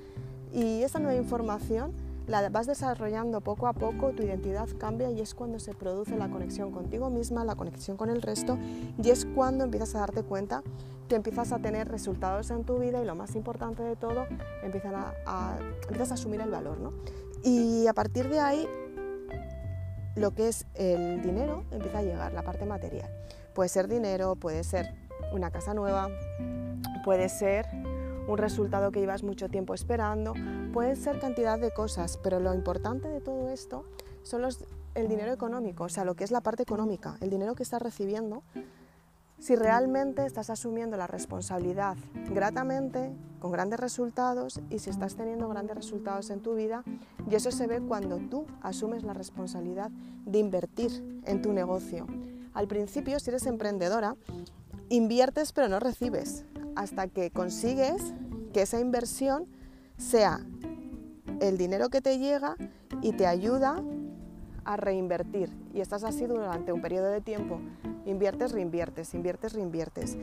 Y 0.52 0.82
esa 0.82 0.98
nueva 0.98 1.16
información 1.16 1.92
la 2.26 2.48
vas 2.48 2.66
desarrollando 2.66 3.40
poco 3.40 3.66
a 3.66 3.72
poco, 3.72 4.10
tu 4.10 4.22
identidad 4.22 4.68
cambia 4.78 5.10
y 5.10 5.20
es 5.20 5.34
cuando 5.34 5.58
se 5.58 5.74
produce 5.74 6.16
la 6.16 6.30
conexión 6.30 6.70
contigo 6.70 7.10
misma, 7.10 7.44
la 7.44 7.56
conexión 7.56 7.96
con 7.96 8.08
el 8.08 8.22
resto 8.22 8.56
y 9.02 9.10
es 9.10 9.26
cuando 9.34 9.64
empiezas 9.64 9.96
a 9.96 10.00
darte 10.00 10.22
cuenta 10.22 10.62
que 11.08 11.16
empiezas 11.16 11.50
a 11.50 11.58
tener 11.58 11.88
resultados 11.88 12.50
en 12.52 12.62
tu 12.64 12.78
vida 12.78 13.02
y 13.02 13.04
lo 13.04 13.16
más 13.16 13.34
importante 13.34 13.82
de 13.82 13.96
todo, 13.96 14.26
empiezas 14.62 14.94
a, 15.26 15.58
empiezas 15.82 16.12
a 16.12 16.14
asumir 16.14 16.40
el 16.40 16.50
valor. 16.50 16.78
¿no? 16.78 16.92
Y 17.42 17.88
a 17.88 17.94
partir 17.94 18.28
de 18.28 18.38
ahí 18.38 18.68
lo 20.16 20.32
que 20.32 20.48
es 20.48 20.66
el 20.74 21.22
dinero 21.22 21.64
empieza 21.70 21.98
a 21.98 22.02
llegar, 22.02 22.32
la 22.32 22.42
parte 22.42 22.66
material. 22.66 23.10
Puede 23.54 23.68
ser 23.68 23.88
dinero, 23.88 24.36
puede 24.36 24.64
ser 24.64 24.94
una 25.32 25.50
casa 25.50 25.74
nueva, 25.74 26.08
puede 27.04 27.28
ser 27.28 27.66
un 28.26 28.38
resultado 28.38 28.90
que 28.90 29.00
llevas 29.00 29.22
mucho 29.22 29.48
tiempo 29.48 29.74
esperando, 29.74 30.34
puede 30.72 30.96
ser 30.96 31.18
cantidad 31.18 31.58
de 31.58 31.70
cosas, 31.70 32.18
pero 32.22 32.40
lo 32.40 32.54
importante 32.54 33.08
de 33.08 33.20
todo 33.20 33.50
esto 33.50 33.84
son 34.22 34.42
los, 34.42 34.64
el 34.94 35.08
dinero 35.08 35.32
económico, 35.32 35.84
o 35.84 35.88
sea, 35.88 36.04
lo 36.04 36.14
que 36.14 36.24
es 36.24 36.30
la 36.30 36.40
parte 36.40 36.62
económica, 36.62 37.16
el 37.20 37.30
dinero 37.30 37.54
que 37.54 37.62
estás 37.62 37.82
recibiendo 37.82 38.42
si 39.40 39.56
realmente 39.56 40.24
estás 40.26 40.50
asumiendo 40.50 40.96
la 40.96 41.06
responsabilidad 41.06 41.96
gratamente, 42.32 43.10
con 43.40 43.50
grandes 43.50 43.80
resultados 43.80 44.60
y 44.68 44.78
si 44.78 44.90
estás 44.90 45.16
teniendo 45.16 45.48
grandes 45.48 45.74
resultados 45.74 46.28
en 46.28 46.40
tu 46.40 46.54
vida. 46.54 46.84
Y 47.28 47.34
eso 47.34 47.50
se 47.50 47.66
ve 47.66 47.80
cuando 47.80 48.18
tú 48.18 48.44
asumes 48.60 49.02
la 49.02 49.14
responsabilidad 49.14 49.90
de 50.26 50.38
invertir 50.38 51.22
en 51.24 51.40
tu 51.40 51.52
negocio. 51.52 52.06
Al 52.52 52.68
principio, 52.68 53.18
si 53.18 53.30
eres 53.30 53.46
emprendedora, 53.46 54.14
inviertes 54.90 55.52
pero 55.52 55.68
no 55.68 55.80
recibes 55.80 56.44
hasta 56.76 57.08
que 57.08 57.30
consigues 57.30 58.12
que 58.52 58.62
esa 58.62 58.78
inversión 58.78 59.46
sea 59.96 60.40
el 61.40 61.56
dinero 61.56 61.88
que 61.88 62.02
te 62.02 62.18
llega 62.18 62.56
y 63.00 63.12
te 63.12 63.26
ayuda 63.26 63.82
a 64.64 64.76
reinvertir. 64.76 65.50
Y 65.72 65.80
estás 65.80 66.04
así 66.04 66.26
durante 66.26 66.72
un 66.72 66.82
periodo 66.82 67.06
de 67.06 67.22
tiempo 67.22 67.60
Inviertes, 68.06 68.52
reinviertes, 68.52 69.14
inviertes, 69.14 69.52
reinviertes, 69.52 70.16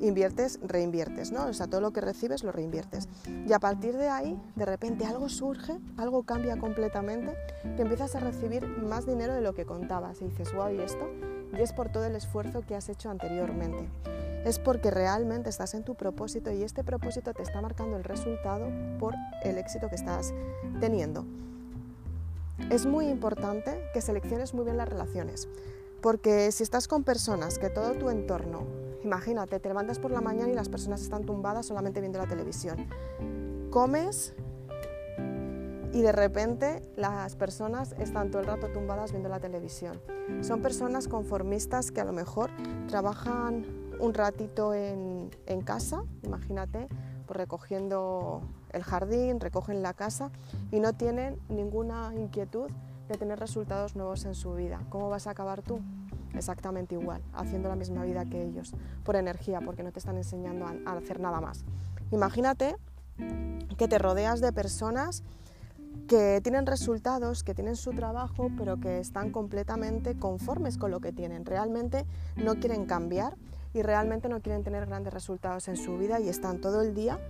inviertes, 0.00 0.58
reinviertes, 0.62 1.30
¿no? 1.30 1.46
O 1.46 1.52
sea, 1.52 1.66
todo 1.66 1.80
lo 1.80 1.92
que 1.92 2.00
recibes 2.00 2.42
lo 2.42 2.52
reinviertes. 2.52 3.08
Y 3.46 3.52
a 3.52 3.58
partir 3.58 3.96
de 3.96 4.08
ahí, 4.08 4.40
de 4.56 4.64
repente 4.64 5.04
algo 5.04 5.28
surge, 5.28 5.78
algo 5.96 6.22
cambia 6.24 6.58
completamente, 6.58 7.36
que 7.76 7.82
empiezas 7.82 8.14
a 8.14 8.20
recibir 8.20 8.66
más 8.66 9.06
dinero 9.06 9.34
de 9.34 9.40
lo 9.40 9.54
que 9.54 9.64
contabas 9.64 10.20
y 10.22 10.24
dices, 10.26 10.52
wow, 10.54 10.70
¿y 10.70 10.80
esto? 10.80 11.08
Y 11.56 11.60
es 11.60 11.72
por 11.72 11.90
todo 11.90 12.04
el 12.04 12.16
esfuerzo 12.16 12.62
que 12.66 12.74
has 12.74 12.88
hecho 12.88 13.10
anteriormente. 13.10 13.88
Es 14.44 14.58
porque 14.58 14.90
realmente 14.90 15.50
estás 15.50 15.74
en 15.74 15.84
tu 15.84 15.94
propósito 15.94 16.50
y 16.50 16.62
este 16.62 16.82
propósito 16.82 17.34
te 17.34 17.42
está 17.42 17.60
marcando 17.60 17.96
el 17.96 18.04
resultado 18.04 18.68
por 18.98 19.14
el 19.42 19.58
éxito 19.58 19.88
que 19.88 19.96
estás 19.96 20.32
teniendo. 20.80 21.26
Es 22.70 22.86
muy 22.86 23.08
importante 23.08 23.82
que 23.92 24.00
selecciones 24.00 24.54
muy 24.54 24.64
bien 24.64 24.76
las 24.76 24.88
relaciones. 24.88 25.48
Porque 26.00 26.50
si 26.52 26.62
estás 26.62 26.88
con 26.88 27.04
personas 27.04 27.58
que 27.58 27.68
todo 27.68 27.92
tu 27.92 28.08
entorno, 28.08 28.66
imagínate, 29.04 29.60
te 29.60 29.68
levantas 29.68 29.98
por 29.98 30.10
la 30.10 30.20
mañana 30.20 30.50
y 30.50 30.54
las 30.54 30.68
personas 30.68 31.02
están 31.02 31.24
tumbadas 31.24 31.66
solamente 31.66 32.00
viendo 32.00 32.18
la 32.18 32.26
televisión. 32.26 32.88
Comes 33.70 34.34
y 35.92 36.02
de 36.02 36.12
repente 36.12 36.82
las 36.96 37.36
personas 37.36 37.94
están 37.98 38.30
todo 38.30 38.40
el 38.42 38.46
rato 38.46 38.68
tumbadas 38.68 39.10
viendo 39.10 39.28
la 39.28 39.40
televisión. 39.40 40.00
Son 40.40 40.62
personas 40.62 41.08
conformistas 41.08 41.90
que 41.90 42.00
a 42.00 42.04
lo 42.04 42.12
mejor 42.12 42.50
trabajan 42.88 43.66
un 43.98 44.14
ratito 44.14 44.72
en, 44.72 45.30
casa, 45.64 46.04
imagínate, 46.22 46.88
pues 47.26 47.36
recogiendo 47.36 48.42
el 48.72 48.82
jardín, 48.82 49.40
recogen 49.40 49.82
la 49.82 49.92
casa 49.92 50.30
y 50.70 50.80
no 50.80 50.94
tienen 50.94 51.38
ninguna 51.48 52.14
inquietud 52.14 52.70
de 53.10 53.18
tener 53.18 53.40
resultados 53.40 53.96
nuevos 53.96 54.24
en 54.24 54.34
su 54.34 54.54
vida. 54.54 54.80
¿Cómo 54.88 55.10
vas 55.10 55.26
a 55.26 55.30
acabar 55.30 55.62
tú? 55.62 55.80
Exactamente 56.34 56.94
igual, 56.94 57.20
haciendo 57.34 57.68
la 57.68 57.74
misma 57.74 58.04
vida 58.04 58.24
que 58.24 58.42
ellos, 58.42 58.72
por 59.04 59.16
energía, 59.16 59.60
porque 59.60 59.82
no 59.82 59.90
te 59.90 59.98
están 59.98 60.16
enseñando 60.16 60.66
a, 60.66 60.92
hacer 60.92 61.18
nada 61.18 61.40
más. 61.40 61.64
Imagínate 62.12 62.76
que 63.76 63.88
te 63.88 63.98
rodeas 63.98 64.40
de 64.40 64.52
personas 64.52 65.24
que 66.06 66.40
tienen 66.40 66.66
resultados, 66.66 67.42
que 67.42 67.54
tienen 67.54 67.74
su 67.74 67.90
trabajo, 67.90 68.48
pero 68.56 68.78
que 68.78 69.00
están 69.00 69.30
completamente 69.32 70.16
conformes 70.16 70.78
con 70.78 70.92
lo 70.92 71.00
que 71.00 71.12
tienen. 71.12 71.44
Realmente 71.44 72.06
no 72.36 72.54
quieren 72.56 72.86
cambiar 72.86 73.36
y 73.74 73.82
realmente 73.82 74.28
no 74.28 74.40
quieren 74.40 74.62
tener 74.62 74.86
grandes 74.86 75.12
resultados 75.12 75.66
en 75.68 75.76
su 75.76 75.98
vida 75.98 76.20
y 76.20 76.28
están 76.28 76.60
todo 76.60 76.80
el 76.80 76.94
día 76.94 77.20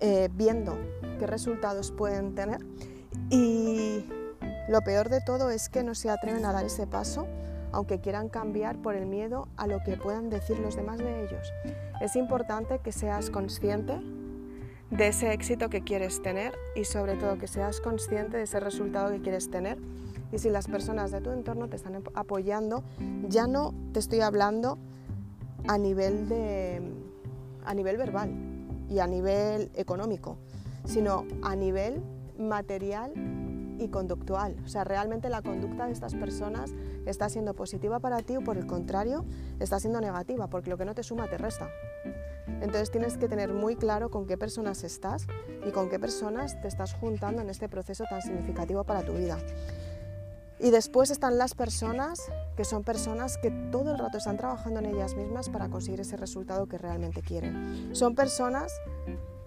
eh, 0.00 0.30
viendo 0.32 0.78
qué 1.18 1.26
resultados 1.26 1.92
pueden 1.92 2.34
tener 2.34 2.60
y 3.28 4.04
Lo 4.70 4.82
peor 4.82 5.08
de 5.08 5.20
todo 5.20 5.50
es 5.50 5.68
que 5.68 5.82
no 5.82 5.96
se 5.96 6.10
atreven 6.10 6.44
a 6.44 6.52
dar 6.52 6.64
ese 6.64 6.86
paso 6.86 7.26
aunque 7.72 7.98
quieran 7.98 8.28
cambiar 8.28 8.80
por 8.80 8.94
el 8.94 9.04
miedo 9.04 9.48
a 9.56 9.66
lo 9.66 9.82
que 9.82 9.96
puedan 9.96 10.30
decir 10.30 10.60
los 10.60 10.76
demás 10.76 10.98
de 10.98 11.24
ellos. 11.24 11.52
Es 12.00 12.14
importante 12.14 12.78
que 12.78 12.92
seas 12.92 13.30
consciente 13.30 14.00
de 14.92 15.08
ese 15.08 15.32
éxito 15.32 15.70
que 15.70 15.82
quieres 15.82 16.22
tener 16.22 16.54
y 16.76 16.84
sobre 16.84 17.16
todo 17.16 17.36
que 17.36 17.48
seas 17.48 17.80
consciente 17.80 18.36
de 18.36 18.44
ese 18.44 18.60
resultado 18.60 19.10
que 19.10 19.20
quieres 19.20 19.50
tener. 19.50 19.76
Y 20.30 20.38
si 20.38 20.50
las 20.50 20.68
personas 20.68 21.10
de 21.10 21.20
tu 21.20 21.32
entorno 21.32 21.68
te 21.68 21.74
están 21.74 22.00
apoyando, 22.14 22.84
ya 23.28 23.48
no 23.48 23.74
te 23.92 23.98
estoy 23.98 24.20
hablando 24.20 24.78
a 25.66 25.78
nivel, 25.78 26.28
de, 26.28 26.80
a 27.64 27.74
nivel 27.74 27.96
verbal 27.96 28.30
y 28.88 29.00
a 29.00 29.08
nivel 29.08 29.72
económico, 29.74 30.38
sino 30.84 31.24
a 31.42 31.56
nivel 31.56 32.00
material 32.38 33.12
y 33.80 33.88
conductual. 33.88 34.56
O 34.64 34.68
sea, 34.68 34.84
realmente 34.84 35.28
la 35.28 35.42
conducta 35.42 35.86
de 35.86 35.92
estas 35.92 36.14
personas 36.14 36.72
está 37.06 37.28
siendo 37.28 37.54
positiva 37.54 37.98
para 37.98 38.22
ti 38.22 38.36
o 38.36 38.42
por 38.42 38.56
el 38.58 38.66
contrario 38.66 39.24
está 39.58 39.80
siendo 39.80 40.00
negativa, 40.00 40.48
porque 40.48 40.70
lo 40.70 40.76
que 40.76 40.84
no 40.84 40.94
te 40.94 41.02
suma 41.02 41.28
te 41.28 41.38
resta. 41.38 41.68
Entonces 42.46 42.90
tienes 42.90 43.16
que 43.16 43.28
tener 43.28 43.52
muy 43.52 43.76
claro 43.76 44.10
con 44.10 44.26
qué 44.26 44.36
personas 44.36 44.84
estás 44.84 45.26
y 45.66 45.70
con 45.70 45.88
qué 45.88 45.98
personas 45.98 46.60
te 46.60 46.68
estás 46.68 46.92
juntando 46.92 47.40
en 47.40 47.48
este 47.48 47.68
proceso 47.68 48.04
tan 48.08 48.20
significativo 48.20 48.84
para 48.84 49.02
tu 49.02 49.14
vida. 49.14 49.38
Y 50.58 50.70
después 50.70 51.10
están 51.10 51.38
las 51.38 51.54
personas 51.54 52.20
que 52.54 52.64
son 52.64 52.84
personas 52.84 53.38
que 53.38 53.50
todo 53.72 53.92
el 53.92 53.98
rato 53.98 54.18
están 54.18 54.36
trabajando 54.36 54.80
en 54.80 54.86
ellas 54.86 55.14
mismas 55.14 55.48
para 55.48 55.70
conseguir 55.70 56.00
ese 56.00 56.18
resultado 56.18 56.66
que 56.66 56.76
realmente 56.76 57.22
quieren. 57.22 57.94
Son 57.94 58.14
personas 58.14 58.70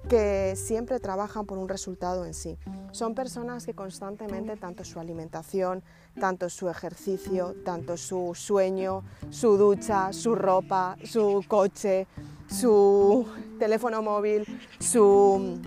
que 0.08 0.56
siempre 0.56 1.00
trabajan 1.00 1.46
por 1.46 1.58
un 1.58 1.70
resultado 1.70 2.26
en 2.26 2.34
sí. 2.34 2.58
Son 2.92 3.16
personas 3.16 3.66
que 3.66 3.74
constantemente, 3.74 4.58
tanto 4.58 4.84
su 4.84 5.00
alimentación, 5.00 5.84
tanto 6.20 6.50
su 6.50 6.70
ejercicio, 6.70 7.56
tanto 7.66 7.98
su 7.98 8.34
sueño, 8.36 9.04
su 9.30 9.58
ducha, 9.58 10.14
su 10.14 10.36
ropa, 10.36 10.98
su 11.04 11.44
coche, 11.48 12.08
su 12.50 13.26
teléfono 13.60 14.02
móvil, 14.02 14.46
su 14.80 15.60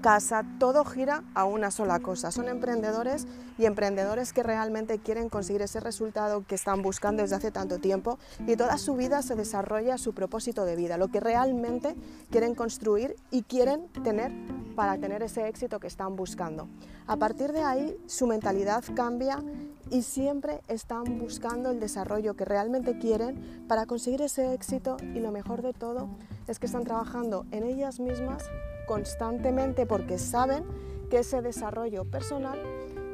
casa, 0.00 0.44
todo 0.58 0.84
gira 0.84 1.24
a 1.34 1.44
una 1.44 1.70
sola 1.70 2.00
cosa. 2.00 2.30
Son 2.30 2.48
emprendedores 2.48 3.26
y 3.58 3.64
emprendedores 3.64 4.32
que 4.32 4.42
realmente 4.42 4.98
quieren 4.98 5.28
conseguir 5.28 5.62
ese 5.62 5.80
resultado 5.80 6.44
que 6.46 6.54
están 6.54 6.82
buscando 6.82 7.22
desde 7.22 7.36
hace 7.36 7.50
tanto 7.50 7.78
tiempo 7.78 8.18
y 8.46 8.56
toda 8.56 8.78
su 8.78 8.94
vida 8.96 9.22
se 9.22 9.34
desarrolla 9.34 9.98
su 9.98 10.12
propósito 10.12 10.64
de 10.64 10.76
vida, 10.76 10.98
lo 10.98 11.08
que 11.08 11.20
realmente 11.20 11.94
quieren 12.30 12.54
construir 12.54 13.16
y 13.30 13.42
quieren 13.42 13.88
tener 14.04 14.32
para 14.74 14.98
tener 14.98 15.22
ese 15.22 15.48
éxito 15.48 15.80
que 15.80 15.86
están 15.86 16.16
buscando. 16.16 16.68
A 17.06 17.16
partir 17.16 17.52
de 17.52 17.62
ahí 17.62 17.96
su 18.06 18.26
mentalidad 18.26 18.84
cambia 18.94 19.42
y 19.90 20.02
siempre 20.02 20.60
están 20.68 21.18
buscando 21.18 21.70
el 21.70 21.80
desarrollo 21.80 22.34
que 22.34 22.44
realmente 22.44 22.98
quieren 22.98 23.64
para 23.68 23.86
conseguir 23.86 24.22
ese 24.22 24.52
éxito 24.52 24.96
y 25.00 25.20
lo 25.20 25.30
mejor 25.30 25.62
de 25.62 25.72
todo 25.72 26.08
es 26.48 26.58
que 26.58 26.66
están 26.66 26.84
trabajando 26.84 27.46
en 27.50 27.64
ellas 27.64 28.00
mismas 28.00 28.44
constantemente 28.86 29.86
porque 29.86 30.18
saben 30.18 30.64
que 31.10 31.18
ese 31.18 31.42
desarrollo 31.42 32.04
personal 32.04 32.58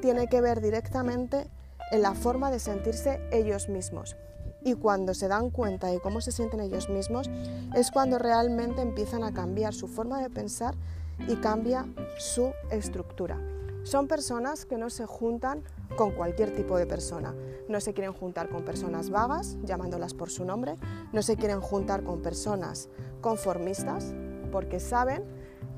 tiene 0.01 0.29
que 0.29 0.41
ver 0.41 0.61
directamente 0.61 1.47
en 1.91 2.03
la 2.03 2.15
forma 2.15 2.51
de 2.51 2.59
sentirse 2.59 3.21
ellos 3.31 3.69
mismos. 3.69 4.17
Y 4.65 4.75
cuando 4.75 5.15
se 5.15 5.29
dan 5.29 5.51
cuenta 5.51 5.89
de 5.89 6.01
cómo 6.01 6.21
se 6.21 6.33
sienten 6.33 6.61
ellos 6.61 6.89
mismos, 6.89 7.31
es 7.75 7.91
cuando 7.91 8.19
realmente 8.19 8.81
empiezan 8.81 9.25
a 9.25 9.33
cambiar 9.33 9.75
su 9.75 9.89
forma 9.89 10.23
de 10.23 10.31
pensar 10.31 10.75
y 11.29 11.37
cambia 11.37 11.87
su 12.19 12.53
estructura. 12.71 13.39
Son 13.85 14.07
personas 14.07 14.65
que 14.65 14.79
no 14.79 14.91
se 14.91 15.07
juntan 15.07 15.63
con 15.97 16.13
cualquier 16.13 16.55
tipo 16.55 16.79
de 16.79 16.87
persona. 16.87 17.35
No 17.69 17.81
se 17.81 17.95
quieren 17.95 18.13
juntar 18.13 18.49
con 18.49 18.65
personas 18.65 19.11
vagas, 19.11 19.57
llamándolas 19.65 20.15
por 20.15 20.31
su 20.31 20.45
nombre. 20.45 20.77
No 21.13 21.23
se 21.23 21.37
quieren 21.37 21.61
juntar 21.61 22.05
con 22.05 22.23
personas 22.23 22.89
conformistas, 23.21 24.15
porque 24.53 24.79
saben 24.79 25.25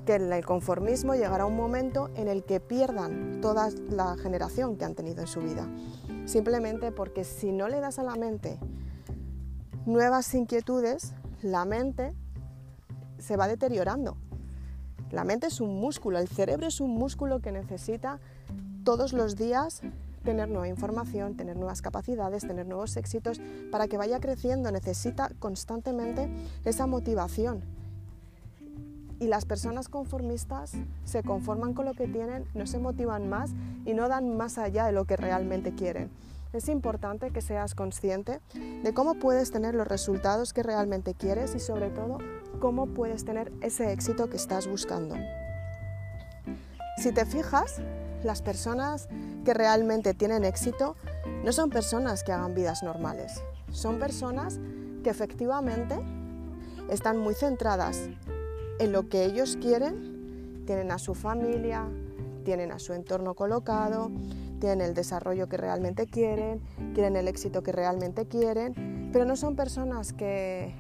que 0.05 0.17
en 0.17 0.33
el 0.33 0.45
conformismo 0.45 1.15
llegará 1.15 1.47
un 1.47 1.57
momento 1.57 2.11
en 2.15 2.29
el 2.29 2.45
que 2.45 2.61
pierdan 2.61 3.41
toda 3.41 3.71
la 3.89 4.17
generación 4.17 4.77
que 4.77 4.85
han 4.85 4.95
tenido 4.95 5.23
en 5.23 5.27
su 5.27 5.41
vida. 5.41 5.67
Simplemente 6.27 6.93
porque 6.93 7.25
si 7.25 7.53
no 7.53 7.69
le 7.69 7.81
das 7.81 7.99
a 7.99 8.03
la 8.03 8.17
mente 8.17 8.59
nuevas 9.87 10.35
inquietudes, 10.35 11.15
la 11.43 11.65
mente 11.65 12.15
se 13.19 13.37
va 13.37 13.49
deteriorando. 13.49 14.17
La 15.15 15.23
mente 15.23 15.47
es 15.47 15.61
un 15.61 15.81
músculo, 15.81 16.19
el 16.19 16.27
cerebro 16.27 16.67
es 16.67 16.81
un 16.81 16.91
músculo 16.91 17.41
que 17.41 17.53
necesita 17.53 18.19
todos 18.83 19.13
los 19.13 19.37
días 19.37 19.81
tener 20.25 20.49
nueva 20.49 20.67
información, 20.67 21.37
tener 21.37 21.57
nuevas 21.57 21.83
capacidades, 21.83 22.47
tener 22.47 22.67
nuevos 22.67 22.97
éxitos, 22.97 23.41
para 23.71 23.87
que 23.87 23.97
vaya 23.97 24.19
creciendo 24.19 24.73
necesita 24.73 25.31
constantemente 25.39 26.29
esa 26.65 26.87
motivación, 26.87 27.63
y 29.21 29.29
las 29.29 29.45
personas 29.45 29.89
conformistas 29.89 30.73
se 31.05 31.23
conforman 31.23 31.75
con 31.75 31.85
lo 31.85 31.95
que 31.95 32.09
tienen, 32.09 32.45
no 32.55 32.67
se 32.67 32.79
motivan 32.79 33.29
más 33.29 33.53
y 33.85 33.95
no 33.95 34.09
dan 34.09 34.37
más 34.37 34.59
allá 34.59 34.87
de 34.87 34.93
lo 34.93 35.05
que 35.05 35.17
realmente 35.17 35.75
quieren. 35.75 36.11
Es 36.53 36.69
importante 36.69 37.31
que 37.31 37.41
seas 37.41 37.75
consciente 37.75 38.41
de 38.83 38.95
cómo 38.95 39.15
puedes 39.15 39.51
tener 39.51 39.75
los 39.75 39.87
resultados 39.87 40.53
que 40.53 40.63
realmente 40.63 41.15
quieres 41.15 41.55
y 41.55 41.61
sobre 41.61 41.91
todo 41.91 42.19
cómo 42.65 42.87
puedes 42.87 43.27
tener 43.27 43.53
ese 43.61 43.93
éxito 43.93 44.31
que 44.31 44.39
estás 44.39 44.67
buscando. 44.67 45.17
Si 46.97 47.13
te 47.13 47.27
fijas, 47.27 47.83
las 48.23 48.41
personas 48.41 49.07
que 49.45 49.53
realmente 49.53 50.15
tienen 50.15 50.47
éxito 50.47 50.97
no 51.45 51.53
son 51.53 51.69
personas 51.69 52.25
que 52.25 52.33
hagan 52.33 52.55
vidas 52.55 52.83
normales, 52.83 53.45
son 53.71 53.99
personas 53.99 54.61
que 55.03 55.11
efectivamente 55.11 55.95
están 56.89 57.19
muy 57.19 57.35
centradas 57.35 58.09
en 58.79 58.93
lo 58.93 59.11
que 59.11 59.27
ellos 59.27 59.59
quieren, 59.61 60.63
tienen 60.65 60.91
a 60.91 60.99
su 60.99 61.15
familia, 61.15 61.87
tienen 62.47 62.73
a 62.73 62.79
su 62.79 62.95
entorno 62.95 63.35
colocado, 63.35 64.11
tienen 64.59 64.81
el 64.81 64.95
desarrollo 64.95 65.51
que 65.51 65.59
realmente 65.59 66.07
quieren, 66.07 66.63
quieren 66.95 67.17
el 67.17 67.29
éxito 67.29 67.63
que 67.63 67.73
realmente 67.73 68.25
quieren, 68.25 69.11
pero 69.13 69.27
no 69.27 69.37
son 69.37 69.55
personas 69.55 70.15
que, 70.15 70.75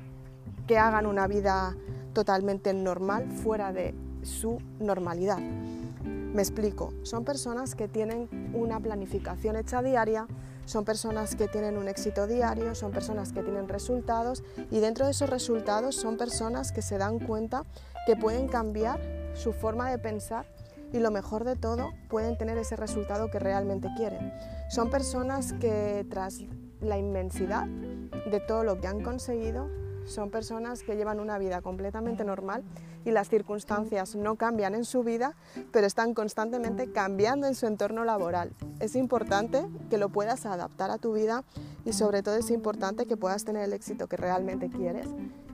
que 0.66 0.78
hagan 0.78 1.06
una 1.06 1.26
vida 1.26 1.76
totalmente 2.12 2.72
normal 2.72 3.30
fuera 3.30 3.72
de 3.72 3.94
su 4.22 4.58
normalidad. 4.78 5.38
Me 5.38 6.42
explico, 6.42 6.92
son 7.02 7.24
personas 7.24 7.74
que 7.74 7.86
tienen 7.86 8.28
una 8.54 8.80
planificación 8.80 9.56
hecha 9.56 9.82
diaria, 9.82 10.26
son 10.64 10.84
personas 10.84 11.36
que 11.36 11.46
tienen 11.46 11.76
un 11.76 11.88
éxito 11.88 12.26
diario, 12.26 12.74
son 12.74 12.90
personas 12.90 13.32
que 13.32 13.42
tienen 13.42 13.68
resultados 13.68 14.42
y 14.70 14.80
dentro 14.80 15.04
de 15.04 15.12
esos 15.12 15.28
resultados 15.28 15.94
son 15.94 16.16
personas 16.16 16.72
que 16.72 16.82
se 16.82 16.98
dan 16.98 17.18
cuenta 17.18 17.64
que 18.06 18.16
pueden 18.16 18.48
cambiar 18.48 18.98
su 19.34 19.52
forma 19.52 19.90
de 19.90 19.98
pensar 19.98 20.46
y 20.92 21.00
lo 21.00 21.10
mejor 21.10 21.44
de 21.44 21.56
todo, 21.56 21.90
pueden 22.08 22.38
tener 22.38 22.56
ese 22.56 22.76
resultado 22.76 23.30
que 23.30 23.38
realmente 23.38 23.88
quieren. 23.96 24.32
Son 24.70 24.90
personas 24.90 25.52
que 25.54 26.06
tras 26.08 26.40
la 26.80 26.98
inmensidad 26.98 27.66
de 27.66 28.40
todo 28.40 28.64
lo 28.64 28.80
que 28.80 28.86
han 28.86 29.02
conseguido, 29.02 29.68
son 30.06 30.30
personas 30.30 30.82
que 30.82 30.96
llevan 30.96 31.20
una 31.20 31.38
vida 31.38 31.60
completamente 31.60 32.24
normal 32.24 32.62
y 33.04 33.10
las 33.10 33.28
circunstancias 33.28 34.16
no 34.16 34.36
cambian 34.36 34.74
en 34.74 34.84
su 34.84 35.02
vida, 35.02 35.34
pero 35.72 35.86
están 35.86 36.14
constantemente 36.14 36.90
cambiando 36.90 37.46
en 37.46 37.54
su 37.54 37.66
entorno 37.66 38.04
laboral. 38.04 38.52
Es 38.80 38.96
importante 38.96 39.64
que 39.90 39.98
lo 39.98 40.08
puedas 40.08 40.46
adaptar 40.46 40.90
a 40.90 40.98
tu 40.98 41.12
vida 41.12 41.44
y 41.84 41.92
sobre 41.92 42.22
todo 42.22 42.36
es 42.36 42.50
importante 42.50 43.06
que 43.06 43.16
puedas 43.16 43.44
tener 43.44 43.64
el 43.64 43.72
éxito 43.72 44.06
que 44.06 44.16
realmente 44.16 44.70
quieres 44.70 45.08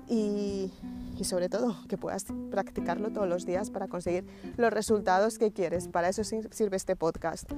y, 0.09 0.73
y 1.17 1.25
sobre 1.25 1.49
todo 1.49 1.77
que 1.89 1.99
puedas 1.99 2.27
practicarlo 2.51 3.11
todos 3.11 3.29
los 3.29 3.47
días 3.47 3.71
para 3.71 3.89
conseguir 3.89 4.27
los 4.57 4.73
resultados 4.73 5.39
que 5.39 5.53
quieres. 5.53 5.89
Para 5.89 6.09
eso 6.09 6.25
sirve 6.25 6.77
este 6.77 6.97
podcast. 6.97 7.51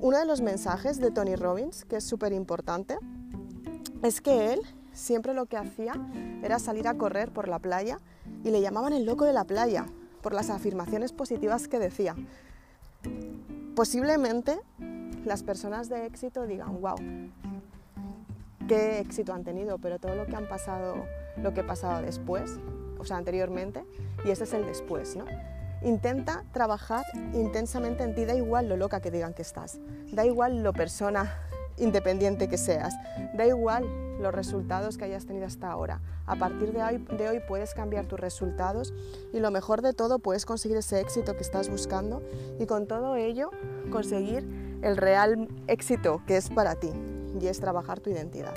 Uno 0.00 0.18
de 0.18 0.26
los 0.26 0.42
mensajes 0.42 0.98
de 0.98 1.10
Tony 1.10 1.36
Robbins, 1.36 1.84
que 1.84 1.96
es 1.96 2.04
súper 2.04 2.32
importante, 2.32 2.98
es 4.02 4.20
que 4.20 4.52
él 4.52 4.60
siempre 4.96 5.34
lo 5.34 5.46
que 5.46 5.56
hacía 5.56 5.94
era 6.42 6.58
salir 6.58 6.88
a 6.88 6.94
correr 6.94 7.30
por 7.30 7.48
la 7.48 7.58
playa 7.58 7.98
y 8.42 8.50
le 8.50 8.60
llamaban 8.60 8.92
el 8.92 9.04
loco 9.04 9.24
de 9.24 9.32
la 9.32 9.44
playa 9.44 9.86
por 10.22 10.32
las 10.32 10.50
afirmaciones 10.50 11.12
positivas 11.12 11.68
que 11.68 11.78
decía. 11.78 12.16
Posiblemente 13.76 14.58
las 15.24 15.42
personas 15.42 15.88
de 15.88 16.06
éxito 16.06 16.46
digan, 16.46 16.80
wow, 16.80 16.96
qué 18.66 19.00
éxito 19.00 19.34
han 19.34 19.44
tenido, 19.44 19.78
pero 19.78 19.98
todo 19.98 20.14
lo 20.14 20.26
que 20.26 20.34
han 20.34 20.48
pasado, 20.48 21.04
lo 21.36 21.52
que 21.52 21.60
ha 21.60 21.66
pasado 21.66 22.02
después, 22.02 22.58
o 22.98 23.04
sea, 23.04 23.18
anteriormente, 23.18 23.84
y 24.24 24.30
ese 24.30 24.44
es 24.44 24.54
el 24.54 24.64
después, 24.64 25.14
¿no? 25.14 25.26
Intenta 25.82 26.42
trabajar 26.52 27.04
intensamente 27.34 28.02
en 28.02 28.14
ti, 28.14 28.24
da 28.24 28.34
igual 28.34 28.68
lo 28.68 28.76
loca 28.76 29.00
que 29.00 29.10
digan 29.10 29.34
que 29.34 29.42
estás, 29.42 29.78
da 30.10 30.24
igual 30.24 30.62
lo 30.62 30.72
persona 30.72 31.38
independiente 31.76 32.48
que 32.48 32.56
seas, 32.56 32.94
da 33.34 33.46
igual 33.46 33.84
los 34.20 34.34
resultados 34.34 34.96
que 34.96 35.04
hayas 35.04 35.26
tenido 35.26 35.46
hasta 35.46 35.70
ahora. 35.70 36.00
A 36.26 36.36
partir 36.36 36.72
de 36.72 36.82
hoy, 36.82 36.98
de 37.16 37.28
hoy 37.28 37.40
puedes 37.46 37.74
cambiar 37.74 38.06
tus 38.06 38.18
resultados 38.18 38.92
y 39.32 39.40
lo 39.40 39.50
mejor 39.50 39.82
de 39.82 39.92
todo 39.92 40.18
puedes 40.18 40.46
conseguir 40.46 40.76
ese 40.76 41.00
éxito 41.00 41.36
que 41.36 41.42
estás 41.42 41.68
buscando 41.68 42.22
y 42.58 42.66
con 42.66 42.86
todo 42.86 43.16
ello 43.16 43.50
conseguir 43.90 44.46
el 44.82 44.96
real 44.96 45.48
éxito 45.66 46.22
que 46.26 46.36
es 46.36 46.50
para 46.50 46.74
ti 46.74 46.90
y 47.40 47.48
es 47.48 47.60
trabajar 47.60 48.00
tu 48.00 48.10
identidad. 48.10 48.54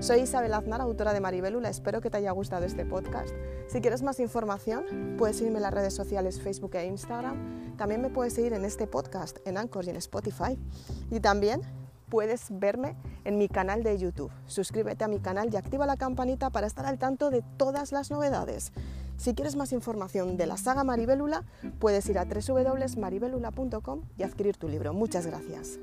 Soy 0.00 0.20
Isabel 0.20 0.52
Aznar, 0.54 0.80
autora 0.80 1.12
de 1.12 1.20
Maribelula. 1.20 1.68
Espero 1.68 2.00
que 2.00 2.10
te 2.10 2.18
haya 2.18 2.30
gustado 2.32 2.64
este 2.64 2.84
podcast. 2.84 3.34
Si 3.68 3.80
quieres 3.80 4.02
más 4.02 4.20
información, 4.20 5.14
puedes 5.18 5.36
seguirme 5.36 5.58
en 5.58 5.62
las 5.62 5.74
redes 5.74 5.94
sociales 5.94 6.40
Facebook 6.40 6.74
e 6.74 6.86
Instagram. 6.86 7.76
También 7.76 8.00
me 8.02 8.10
puedes 8.10 8.32
seguir 8.32 8.52
en 8.52 8.64
este 8.64 8.86
podcast, 8.86 9.38
en 9.46 9.58
Anchor 9.58 9.84
y 9.84 9.90
en 9.90 9.96
Spotify. 9.96 10.58
Y 11.10 11.20
también 11.20 11.62
puedes 12.08 12.46
verme 12.50 12.96
en 13.24 13.38
mi 13.38 13.48
canal 13.48 13.82
de 13.82 13.98
YouTube. 13.98 14.30
Suscríbete 14.46 15.04
a 15.04 15.08
mi 15.08 15.20
canal 15.20 15.52
y 15.52 15.56
activa 15.56 15.86
la 15.86 15.96
campanita 15.96 16.50
para 16.50 16.66
estar 16.66 16.86
al 16.86 16.98
tanto 16.98 17.30
de 17.30 17.42
todas 17.56 17.92
las 17.92 18.10
novedades. 18.10 18.72
Si 19.16 19.34
quieres 19.34 19.56
más 19.56 19.72
información 19.72 20.36
de 20.36 20.46
la 20.46 20.56
saga 20.56 20.84
Maribelula, 20.84 21.44
puedes 21.78 22.08
ir 22.08 22.18
a 22.18 22.24
www.maribelula.com 22.24 24.02
y 24.18 24.22
adquirir 24.22 24.56
tu 24.56 24.68
libro. 24.68 24.92
Muchas 24.92 25.26
gracias. 25.26 25.78